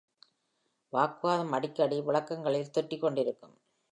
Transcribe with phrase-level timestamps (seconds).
[0.93, 3.55] வாக்குவாதம் அடிக்கடி விளக்கங்களில் தொற்றிக்கொண்டிருக்கும்.